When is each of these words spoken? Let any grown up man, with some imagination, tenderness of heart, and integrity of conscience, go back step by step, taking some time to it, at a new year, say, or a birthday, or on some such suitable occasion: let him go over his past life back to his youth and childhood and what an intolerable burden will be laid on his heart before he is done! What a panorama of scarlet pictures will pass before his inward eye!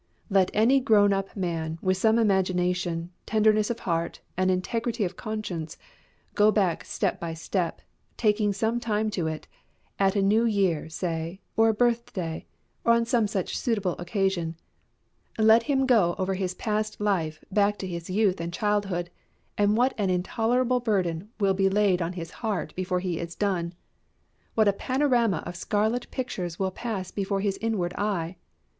Let 0.31 0.49
any 0.55 0.79
grown 0.79 1.13
up 1.13 1.35
man, 1.37 1.77
with 1.79 1.95
some 1.95 2.17
imagination, 2.17 3.11
tenderness 3.27 3.69
of 3.69 3.81
heart, 3.81 4.19
and 4.35 4.49
integrity 4.49 5.03
of 5.03 5.15
conscience, 5.15 5.77
go 6.33 6.49
back 6.51 6.83
step 6.85 7.19
by 7.19 7.35
step, 7.35 7.83
taking 8.17 8.51
some 8.51 8.79
time 8.79 9.11
to 9.11 9.27
it, 9.27 9.47
at 9.99 10.15
a 10.15 10.23
new 10.23 10.43
year, 10.43 10.89
say, 10.89 11.39
or 11.55 11.69
a 11.69 11.73
birthday, 11.75 12.47
or 12.83 12.93
on 12.93 13.05
some 13.05 13.27
such 13.27 13.55
suitable 13.55 13.95
occasion: 13.99 14.55
let 15.37 15.61
him 15.69 15.85
go 15.85 16.15
over 16.17 16.33
his 16.33 16.55
past 16.55 16.99
life 16.99 17.45
back 17.51 17.77
to 17.77 17.85
his 17.87 18.09
youth 18.09 18.41
and 18.41 18.51
childhood 18.51 19.11
and 19.55 19.77
what 19.77 19.93
an 19.99 20.09
intolerable 20.09 20.79
burden 20.79 21.29
will 21.39 21.53
be 21.53 21.69
laid 21.69 22.01
on 22.01 22.13
his 22.13 22.31
heart 22.41 22.73
before 22.73 23.01
he 23.01 23.19
is 23.19 23.35
done! 23.35 23.71
What 24.55 24.67
a 24.67 24.73
panorama 24.73 25.43
of 25.45 25.55
scarlet 25.55 26.09
pictures 26.09 26.57
will 26.57 26.71
pass 26.71 27.11
before 27.11 27.41
his 27.41 27.59
inward 27.61 27.93
eye! 27.99 28.37